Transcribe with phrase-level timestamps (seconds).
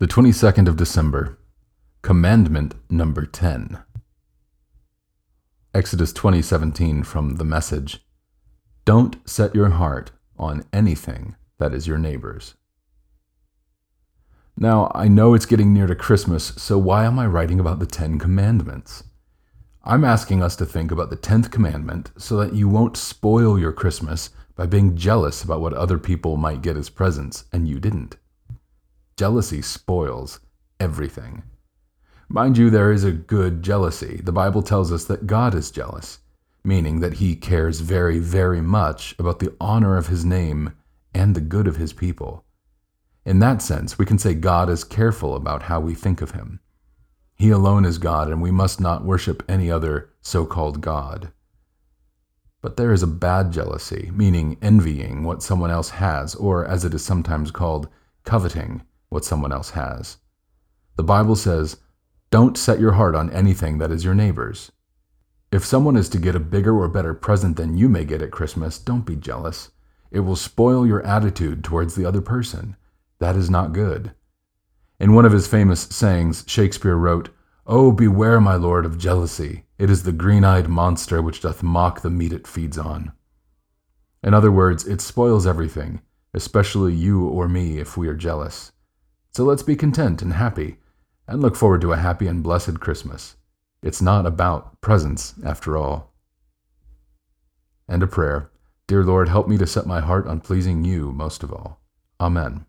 [0.00, 1.36] The 22nd of December.
[2.00, 3.80] Commandment number 10.
[5.74, 8.02] Exodus 20:17 from the message.
[8.86, 12.54] Don't set your heart on anything that is your neighbor's.
[14.56, 17.84] Now, I know it's getting near to Christmas, so why am I writing about the
[17.84, 19.04] 10 commandments?
[19.84, 23.74] I'm asking us to think about the 10th commandment so that you won't spoil your
[23.74, 28.16] Christmas by being jealous about what other people might get as presents and you didn't.
[29.20, 30.40] Jealousy spoils
[30.80, 31.42] everything.
[32.30, 34.18] Mind you, there is a good jealousy.
[34.24, 36.20] The Bible tells us that God is jealous,
[36.64, 40.72] meaning that he cares very, very much about the honor of his name
[41.12, 42.46] and the good of his people.
[43.26, 46.58] In that sense, we can say God is careful about how we think of him.
[47.36, 51.30] He alone is God, and we must not worship any other so called God.
[52.62, 56.94] But there is a bad jealousy, meaning envying what someone else has, or as it
[56.94, 57.86] is sometimes called,
[58.24, 60.16] coveting what someone else has.
[60.96, 61.76] The Bible says,
[62.30, 64.72] Don't set your heart on anything that is your neighbor's.
[65.52, 68.30] If someone is to get a bigger or better present than you may get at
[68.30, 69.70] Christmas, don't be jealous.
[70.10, 72.76] It will spoil your attitude towards the other person.
[73.18, 74.12] That is not good.
[75.00, 77.30] In one of his famous sayings, Shakespeare wrote,
[77.66, 79.64] Oh, beware, my lord, of jealousy.
[79.78, 83.12] It is the green eyed monster which doth mock the meat it feeds on.
[84.22, 86.00] In other words, it spoils everything,
[86.34, 88.72] especially you or me if we are jealous.
[89.32, 90.78] So let's be content and happy,
[91.28, 93.36] and look forward to a happy and blessed Christmas.
[93.82, 96.12] It's not about presents, after all.
[97.88, 98.50] And a prayer
[98.90, 101.80] Dear Lord, help me to set my heart on pleasing you most of all.
[102.18, 102.66] Amen.